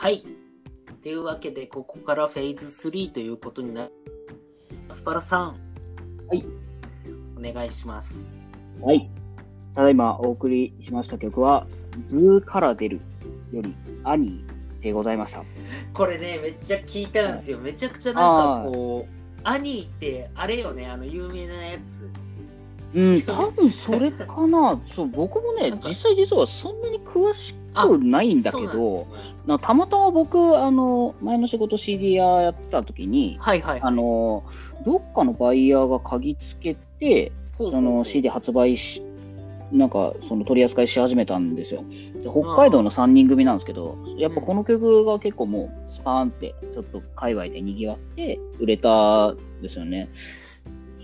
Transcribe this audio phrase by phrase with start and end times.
[0.00, 0.24] はい。
[1.02, 3.92] というわけで、ここからフェーズ3ということになる。
[4.88, 5.56] アスパラさん。
[6.26, 6.42] はい。
[7.36, 8.32] お願いします。
[8.80, 9.10] はい。
[9.74, 11.66] ただいまお送りしました曲は、
[12.06, 13.00] ズーカラデル
[13.52, 15.44] よりアニーでございました。
[15.92, 17.58] これね、めっちゃ聞いたんですよ。
[17.58, 18.20] めちゃくちゃな
[18.62, 22.08] んかこう、アニーって、あれよね、あの、有名なやつ。
[22.92, 24.80] うん、多分それかな。
[24.86, 29.14] そう、僕もね実際実はそんなに詳しくないんだけど、ですね
[29.46, 33.80] なたまたま僕、あの、前の仕事 CD 屋やってた時に、はいはい。
[33.82, 34.44] あの、
[34.84, 39.02] どっかのバイヤーが嗅ぎつけて、その CD 発売し、
[39.72, 41.84] なんかその取り扱いし始めたんですよ。
[42.14, 50.08] で北海道の3人組なんですけど、やっぱこの曲が結構もうスパーンってちょっと界隈で賑わって売れたんですよね。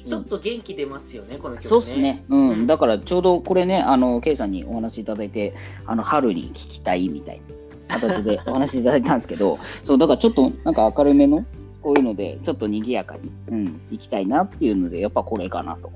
[0.06, 1.68] ちょっと元気出ますよね、この曲ね。
[1.68, 2.24] そうですね。
[2.28, 2.48] うん。
[2.50, 7.40] うんだからちょうどこれね、あの、ケイさんにお話しいただいて、あの、春に聞きたいみたい
[7.88, 11.44] な形でお話しいただいたんですけど、 そう、だからちょっとなんか明るめの、
[11.82, 15.90] こういうので、ちょっと賑やかに、うん、行きたいなっていうので、やっぱこれかなと。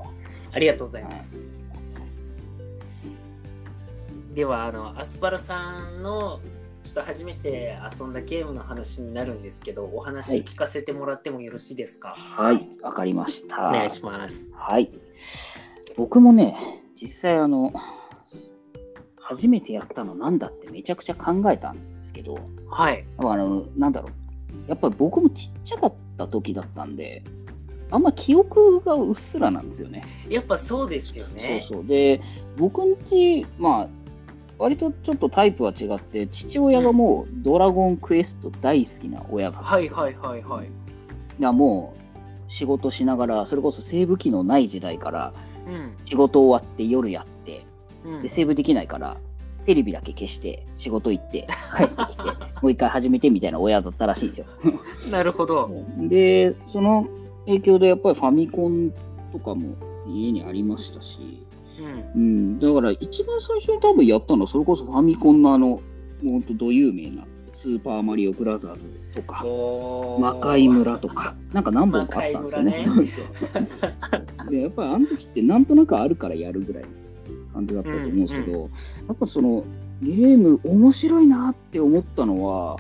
[0.53, 1.57] ありがとうございます。
[4.35, 6.41] では、あの、アスパラさんの、
[6.91, 13.69] ちょっと初めて遊んだゲームの話になるんですけど、お話聞かせてもらってもよろしいですか、はい、わかりました。
[13.69, 14.53] お願いします。
[14.57, 14.91] はい。
[15.97, 17.73] 僕もね、実際あの、
[19.21, 23.07] 初めてやったのなんだってめちゃくちゃ考えたんですけど、はい。
[23.19, 24.13] あの、なんだろう。
[24.69, 27.23] やっぱり僕もちっちゃかった時だったんで、
[27.93, 30.03] あんま記憶がうっすらなんですよね。
[30.29, 31.63] やっぱそうですよね。
[31.69, 31.87] そうそう。
[31.87, 32.21] で、
[32.57, 33.89] 僕んち、まあ、
[34.61, 40.67] 割とちょっとタイプは違って、父親がもうドラゴンクエスト大好きな親だったんですよはいはいはいはい。
[40.67, 41.95] いやも
[42.47, 45.33] う仕事しながら、それこそセーブ機能ない時代から、
[45.67, 45.97] うん。
[46.05, 47.65] 仕事終わって夜やって、
[48.05, 49.17] うんで、セーブできないから、
[49.65, 54.47] テレビだけ消して、仕事行って、 帰ってきて、もう一回始めてみたいな親だったらしいんですよ。
[55.11, 55.71] なるほど。
[55.97, 57.09] で、その
[57.47, 58.93] 影響でやっぱりファミコン
[59.33, 59.75] とかも
[60.07, 61.47] 家にありましたし、
[61.81, 62.13] うん。
[62.15, 65.81] うん、だから一番最初に多分やったのは、それこそファミコンのあの、も
[66.25, 69.45] うほんとど有名な、スーパーマリオブラザーズとか、
[70.19, 72.85] 魔界村とか、なんか何本かあったんですよね。
[72.87, 76.89] 魔界そうそう で、やっぱりあの時ってなんとなくあるからやるぐらいの
[77.53, 78.67] 感じだったと思うんですけど、や
[79.13, 79.65] っぱその
[80.03, 82.79] ゲーム面白いなって思ったのは、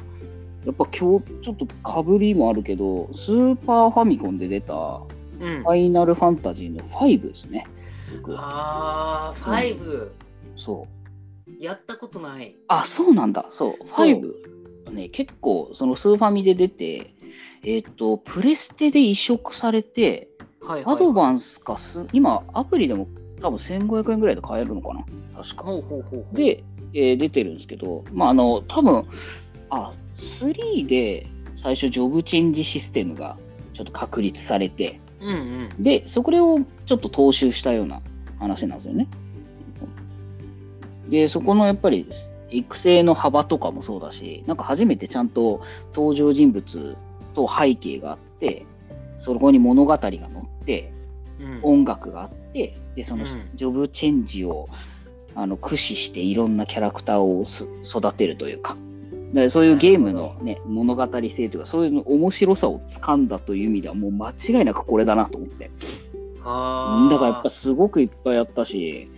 [0.64, 5.00] やっぱ今日ちょっとかぶりもあるけど、スーパーファミコンで出た
[5.40, 5.68] うんフ。
[5.68, 7.66] ァイナルファンタジーの5ですね。
[8.18, 10.12] 僕はあー、ファイブ。
[10.56, 10.86] そ
[11.48, 11.62] う。
[11.62, 12.56] やったことない。
[12.68, 13.46] あ、そうなんだ。
[13.52, 13.86] そう。
[13.86, 14.32] そう5
[14.86, 17.14] はね、結構、そのスーファミで出て、
[17.62, 20.28] えっ、と、プレステで移植されて、
[20.60, 20.94] はいはい。
[20.94, 23.08] アドバンスかす、今、アプリでも
[23.40, 25.04] 多分1500円ぐらいで買えるのかな
[25.36, 25.64] 確か。
[25.64, 26.36] ほうほうほうほう。
[26.36, 29.04] で、えー出てるんですけど、まあ、あの、多分
[29.70, 31.26] あ、3で
[31.56, 33.36] 最初、ジョブチェンジシステムが
[33.74, 35.82] ちょっと確立されて、うんうん。
[35.82, 38.00] で、そこをちょっと踏襲したような
[38.38, 39.08] 話なんですよね。
[41.08, 42.06] で、そこのやっぱり
[42.50, 45.62] 育成の幅とかもそうだし、なんか初めてちゃんと
[45.94, 46.96] 登場人物
[47.34, 48.64] と背景があって、
[49.16, 54.68] そこに物語が載って、うん音楽があって、で、そのうんジョブチェンジを
[55.34, 58.76] あの駆使していろんなキャラクターをす育てるというか、
[59.32, 65.70] でそういうゲームの、ね、物語性というか、そういうの面白さをつかんだという意味では、もう間違いなくこれだなと思って。
[66.42, 69.08] あーだからやっぱすごくいっぱいあったし、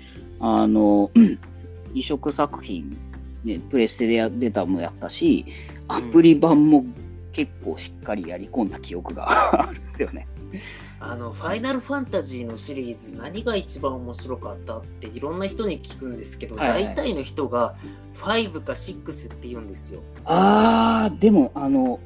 [0.40, 1.10] あの、
[1.94, 2.96] 移植作品、
[3.44, 5.46] ね、プレステでや出たのもやったし、
[5.88, 6.84] アプリ版も
[7.32, 10.26] 結構しっかりやり込んだ記憶があるんですよね。
[11.00, 17.74] あの、ファイナルファンタジーのシリーズ、何が一番面白かったっていろんな人に聞くんですけど、はいはい大体の人が
[18.16, 20.00] 5か6って言うんですよ。
[20.24, 22.00] あー、でも、あの、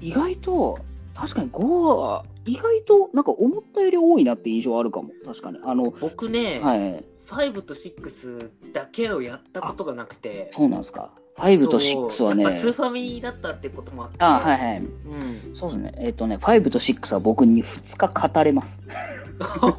[0.00, 0.78] 意外と、
[1.14, 5.10] 確かに5は、意外となんか思ったより多いなって印象あるかも。
[5.24, 5.58] 確かに。
[5.62, 7.04] あの、僕ね、はい。
[7.26, 11.12] 5と6だけをやったことがなくて、そうなんですか。
[11.36, 14.78] 5と6はねスーファミだったってこともあって、あはいはい。
[14.78, 15.94] うん、そうですね。
[15.96, 18.82] えっ、とね、5と6は僕に2日語れます。
[19.58, 19.70] そう。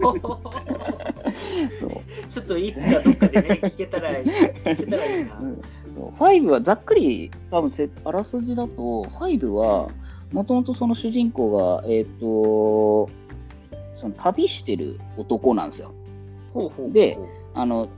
[2.27, 5.39] ちょっといつかどっかでね、聞けたらいい、聞けたらいいな。
[5.93, 9.89] そう5はざっくり多分せあらすじだと5は
[10.31, 13.09] もともとその主人公がえっ、と
[13.95, 15.93] その旅してる男なんですよ
[16.53, 17.17] ほうほうほうで
[17.53, 17.89] あの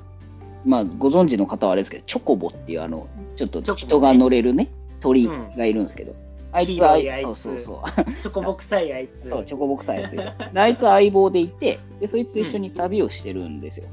[0.65, 6.15] まあご存知の方はあれですけどチョコボっていうあのちょっと人が乗れるね鳥がいるんですけど、
[6.51, 7.23] あいつはいあいつ。
[7.23, 8.13] そうそうそう。
[8.19, 9.29] チョコボ臭いあいつ。
[9.29, 13.87] そうチョコボクサーやつあいつは相棒でいてでそいつと一緒に旅をしてるんですよ、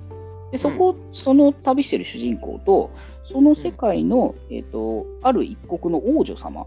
[0.52, 2.90] でそこ、その旅してる主人公と、
[3.25, 6.66] その世界の、えっ、と、ある一国の王女様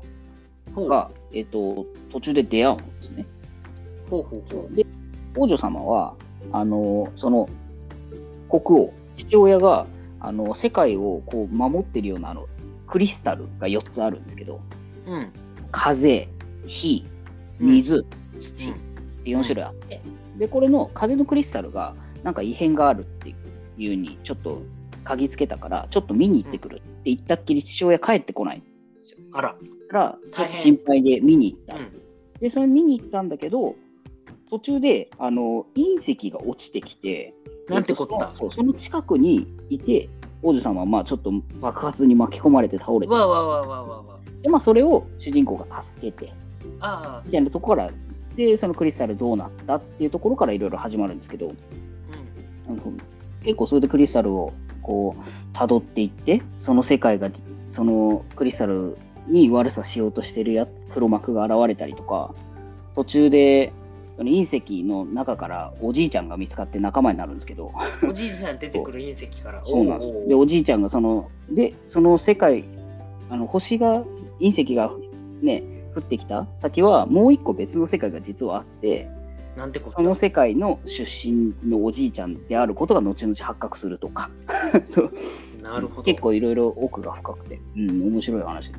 [0.76, 3.28] が、えっ、と、途中で出会うんですね。
[4.10, 4.76] ほうほうほう。
[4.76, 4.84] で、
[5.38, 6.16] 王女様は、
[6.52, 7.48] あの、その、
[8.50, 9.86] 国王、父親が、
[10.20, 12.48] あの、世界をこう守ってるような、あの、
[12.88, 14.62] クリスタルが4つあるんですけど、
[15.06, 15.32] うん。
[15.72, 16.28] 風、
[16.68, 17.06] 火、
[17.60, 18.06] 水、
[18.40, 18.74] 土っ
[19.24, 20.02] て4種類あって、
[20.38, 23.36] で、これの風のクリスタルが、なんか異変があるって
[23.78, 24.62] いうに、ちょっと
[25.04, 28.68] 嗅ぎつけたから、ちょっと見に行ってくるって言ったっきり父親帰ってこないんで
[29.04, 29.20] すよ。
[29.34, 29.56] あら。
[29.92, 31.76] ら、ちょっと心配で見に行った。
[31.76, 31.92] うん。
[32.40, 33.76] で、それ見に行ったんだけど、
[34.50, 37.34] 途中で、あの、隕石が落ちてきて、
[37.70, 38.32] なんてこった？
[38.52, 40.10] その近くにいて、
[40.44, 44.20] 王女様はまあちょっと爆発に巻き込まれて倒れて、わわわわわわ。
[44.42, 46.34] でまあ、それを主人公が助けて、
[46.80, 47.24] ああ。
[47.26, 47.94] みたいなところから、
[48.36, 51.56] で、そのクリスタルどうなったっていうところからいろいろ始まるんですけど、うん。
[53.44, 57.30] 結構それでクリスタルをこう辿っていってその世界が
[57.70, 58.98] そのクリスタル
[59.28, 62.34] に悪さしようとしてるや黒幕が現れたりとか
[62.96, 63.72] 途中で
[64.18, 67.72] その隕石の中からおじいちゃんが見つかって仲間になるんですけど。
[68.08, 69.62] おじいちゃん出てくる隕石から。
[69.66, 69.84] そう。
[69.84, 72.64] なんですでおじいちゃんがそのでその世界
[73.30, 74.04] あの星が
[74.40, 74.92] 隕石が
[75.42, 75.64] ね
[75.96, 79.10] 降ってきた先はもう一個別の世界が実はあって
[79.56, 79.92] なんてこと？
[79.98, 84.30] その世界の出身のおじいちゃんであることが後々発覚するとか。
[84.90, 85.12] そう。
[85.62, 86.04] なるほど。
[86.04, 88.72] 結構いろいろ奥が深くて、うん、面白い話。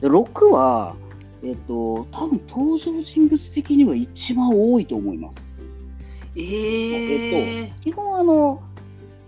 [0.00, 0.96] で6は
[1.42, 5.44] えっ、と多分登場人物的には一番多いと思います。
[6.36, 8.62] ええ基本あの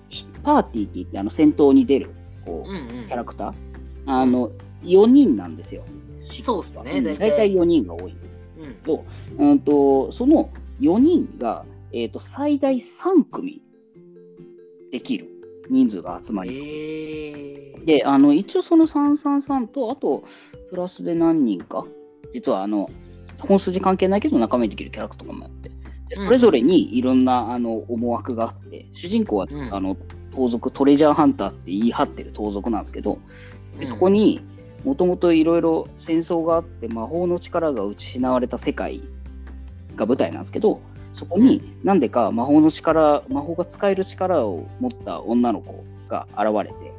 [0.09, 2.11] ひパーティーって言ってあの戦闘に出る
[2.45, 3.07] こううんうん。
[3.07, 3.55] キャラクター。
[4.07, 4.51] あの
[4.83, 5.83] 4人なんですよ。
[6.29, 7.31] そうっすねん大体。
[7.31, 8.17] 大体4人が多い。
[9.39, 9.51] うん。
[9.51, 9.55] う。
[9.55, 10.51] んと、その
[10.81, 13.63] 4人が、えー、と最大3組
[14.91, 15.35] できる。
[15.71, 20.25] 人数が集まり、ええであの一応その333と、あと
[20.71, 21.85] プラスで何人か、
[22.35, 22.91] 実はあの
[23.39, 25.71] 本筋関係ないけど仲間にできるキャラクターもあって、
[26.09, 29.75] でそれぞれにいろんなあの思惑があって、主人公は、うん。
[29.75, 29.97] あの
[30.35, 33.19] 盗賊、トレジャーハンターって言い張ってる盗賊なんですけど、
[33.79, 34.41] でそこに
[34.85, 39.01] もともといろいろ戦争があって魔法の力が失われた世界
[39.97, 40.81] が舞台なんですけど
[41.13, 46.93] そこになんでか魔法の力魔法が使える力を持った女の子が現れて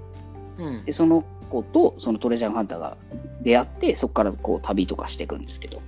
[0.58, 0.86] うん。
[0.86, 2.98] でその子とそのトレジャーハンターが
[3.42, 5.82] 出会ってそこからこう旅とかしていくんですけど。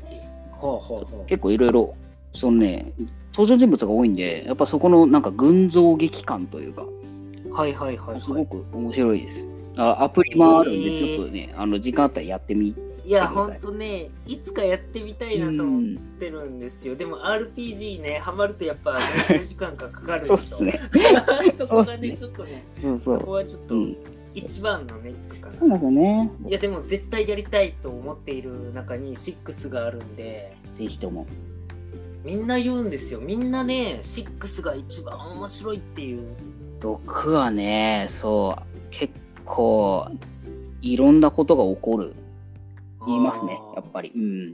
[0.52, 1.26] ほうほうほう。
[1.28, 1.96] 結構いろいろ
[2.34, 2.92] そのね
[3.34, 6.86] 登場人物が多いんでやっぱそこのなんか群像劇感というか
[7.52, 8.46] はいはいはいすはい。
[8.46, 9.46] ごく面白いです。
[9.76, 11.16] あアプリもあるんで、えー。
[11.18, 12.70] ちょっとね、あの時間あったらやってみ
[13.06, 13.10] い。
[13.12, 15.84] やほんとねいつかやってみたいなと思っ
[16.20, 16.96] てるんですよ。
[16.96, 18.98] でも RPG ねハマるとやっぱ
[19.30, 20.38] 何時間かかかるでしょ。
[20.38, 20.80] そうっすね。
[21.56, 22.18] そこがねね。
[22.18, 22.64] ちょっとね
[23.00, 23.98] そこはちょっとうん。
[24.38, 26.32] 一番のネックかなそうですよね。
[26.46, 31.26] いやでも絶対やりたいと思っている中に6があるんでぜひとも。
[32.24, 36.28] みんな言うんですよみんなね6が一番面白いっていう
[36.80, 39.14] 6はね、そう、結
[39.46, 40.08] 構、
[40.82, 42.14] いろんなことが起こる。
[43.06, 44.12] 言いますね、やっぱり。
[44.16, 44.46] うん。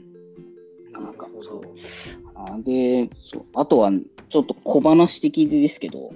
[0.92, 1.62] なんか、そう。
[2.34, 3.90] あでそう、あとは、
[4.28, 6.12] ちょっと小話的ですけど、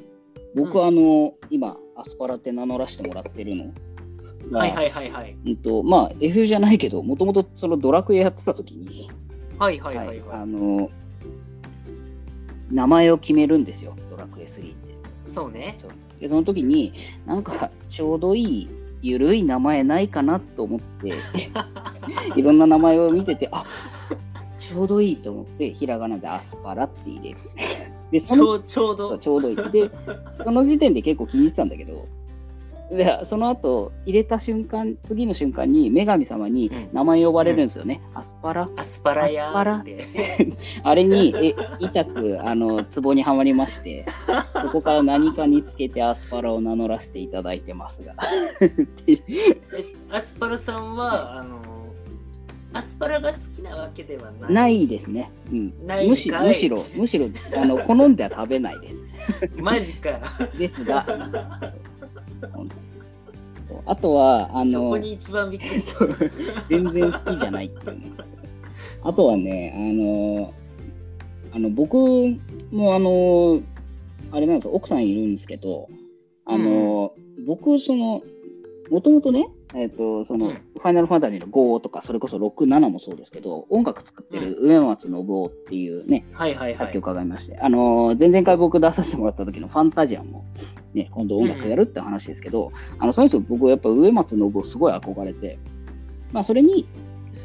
[0.55, 3.65] 僕はあの、今、アスパラって名乗らせてもらってるの
[4.53, 4.61] が。
[4.61, 9.11] はいはいはいはいうんと、まあ、F じゃないけど、もともとそのドラクエやってた時に、
[9.59, 10.91] はいはいはいはいはあの、
[12.71, 14.61] 名前を決めるんですよ、ドラクエ3って。
[14.63, 14.75] い
[15.25, 15.79] そうね
[16.21, 16.95] で、その時に、
[17.27, 18.69] なんか、ちょうどいい、
[19.03, 21.15] ゆるい名前ないかなと思って、
[22.37, 23.65] いろんな名前を見てて、あ
[24.69, 27.37] ちょうどいいと思って、ひらがなでアスパラって入れる。
[28.13, 29.57] で、そのちょうちょうどちょうどいい。
[29.57, 29.91] で、
[30.45, 32.07] その時点で結構気に入ってたんだけど、
[32.91, 38.01] でその後入れた瞬間、次の瞬間に女神様にうん名前呼ばれるんですよね。
[38.15, 38.69] アスパラ？
[38.77, 40.07] アスパラやーって
[40.83, 44.07] あれにえ痛くあの壺にはまりまして、
[44.63, 48.15] そこから何かにつけてアスパラを名乗らせていただいてますが。
[50.11, 51.59] アスパラさんはあの
[52.73, 54.53] アスパラが好きなわけではない。
[54.53, 55.31] ないですね。
[55.51, 55.73] うん、
[56.07, 58.97] むしむしろ、むしろあの 好んでは食べないです。
[59.57, 60.21] マジか。
[60.59, 61.05] ですが、
[63.87, 65.81] あとは、あの、そこに一番びっくり。
[65.81, 66.17] そう。
[66.69, 68.13] 全然好きじゃないっていうね。
[69.03, 70.55] あとはね、あの、
[71.55, 71.97] あの僕
[72.71, 73.63] もあの、
[74.31, 75.89] あれなんですよ、奥さんいるんですけど、
[76.45, 77.13] あの、
[77.47, 78.23] 僕、その、
[78.91, 86.77] もともとね、えっ、と、その、うんファイナルファンタジーの5とか、それこそ6、7もそうですけど、音楽作ってる上松信夫っていうね、はいはいはい。
[86.77, 90.45] 作曲家がいまして、あのー前々回僕出させてもらった時のファンタジアンも、
[90.95, 95.59] ね、今度音楽やるって話ですけど、あのその人、僕やっぱ上松信夫すごい憧れて、
[96.31, 96.87] まあ、それに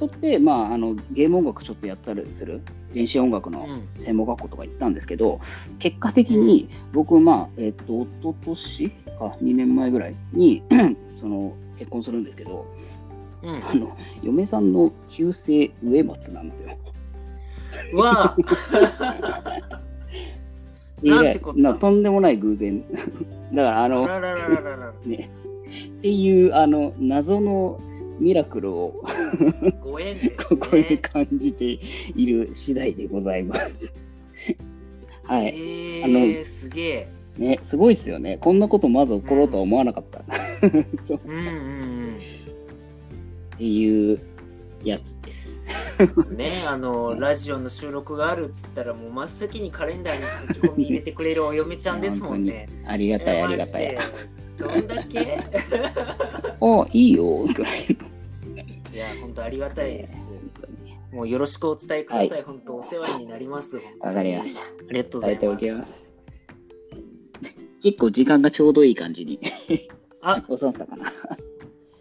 [0.01, 2.61] 沿って、まあ、あのゲーム音楽ちょっとやったりする、
[2.93, 3.87] 電子音楽のうん。
[3.97, 5.39] 専門学校とか行ったんですけど、
[5.79, 10.63] 結果的に僕、まあ、えっ、と、一昨年か、2年前ぐらいに、
[11.15, 11.53] その、
[11.83, 12.65] 結婚するんですけど、
[13.43, 13.65] うん。
[13.65, 16.77] あの、嫁さんの旧姓上松なんですよ。
[17.93, 18.37] うわ
[21.01, 22.85] でなんてことなとんでもない偶然。
[23.53, 24.07] だから、ああの。
[25.05, 25.29] ね、
[25.99, 27.81] っていう、あの、謎の
[28.19, 29.03] ミラクルを
[29.81, 30.97] ご縁ですここにね。
[31.03, 31.79] 感じて
[32.15, 33.93] いる次第でございます。
[35.23, 35.47] はい。
[35.47, 37.22] えあのー、すげえ。
[37.37, 38.37] ね、すごいですよね。
[38.39, 40.21] こんなことまず起ころうとは思わなかった。
[41.07, 42.17] そううんうん
[43.55, 44.19] っていう
[44.83, 46.19] やつです。
[46.19, 46.37] うん。
[46.37, 52.69] ねあの、ラジオの収録があるっつったら、もう真っ先にカレンダーに書き込み入れてくれるお嫁ちゃんですもんね。
[52.85, 53.97] ありがたい、ありがたい。
[54.57, 55.39] どんだけ？
[56.61, 57.81] あ、いいよ、ぐらい
[58.93, 60.31] いや、本当ありがたいです。
[61.11, 62.43] もうよろしくお伝えください。
[62.43, 63.81] 本当お世話になります。
[63.99, 64.61] わかりました。
[64.61, 66.12] ありがとうございます。
[67.83, 67.89] す。
[67.89, 69.39] 結構時間がちょうどいい感じに
[70.21, 71.11] あ、 収まったかな。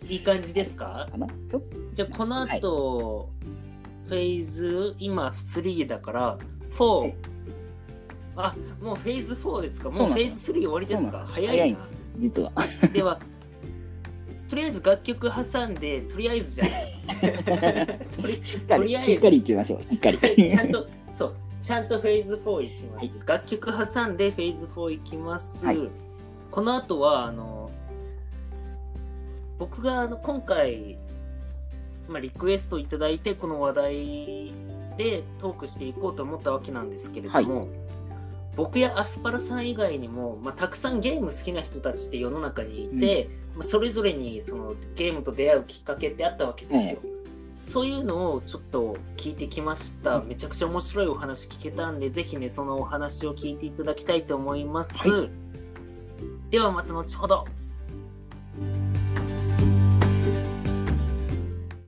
[0.09, 1.09] いい感じですか？
[1.11, 1.27] かな？
[1.49, 1.63] ちょっ
[1.95, 3.29] じゃあこの後、
[4.09, 6.39] フェーズ、今3だから、
[6.77, 6.85] 4。
[7.01, 7.15] はい
[8.35, 9.91] あ、もうフェーズ4ですか？
[9.91, 11.27] もうフェーズ3終わりですか？
[11.29, 11.79] 早いな
[12.19, 12.53] 実は。
[12.93, 13.19] では、
[14.49, 16.93] とりあえず楽曲挟んで、とりあえずじゃない。
[18.11, 18.93] とりあえずしっかり
[19.41, 19.83] 行きましょう。
[19.83, 20.19] しっかり。
[20.49, 23.21] ちゃんと、そう、ちゃんとフェーズ4いきます。
[23.25, 25.65] 楽曲挟んでフェーズ4いきます。
[25.65, 25.79] はい
[26.51, 27.71] この後は、あの、
[29.59, 30.99] 僕があの今回、
[32.07, 34.53] まあ、リクエストいただいて、この話題
[34.99, 37.69] でトークしていこうと思ったわけなんですけれども、
[38.55, 46.87] 僕やアスパラさん以外にも、まあ、たくさんゲーム好きな人たちって世の中にいて、まあ、それぞれにそのゲームと出会うきっかけってあったわけですよ。
[46.87, 46.99] はい
[47.63, 50.17] そういうのをちょっと聞いてきました。
[50.17, 55.09] うんめちゃくちゃ面白いお話聞けたんで、ぜひね、そのお話を聞いていただきたいと思います。
[55.09, 55.29] は
[56.51, 57.45] ではまた後ほど。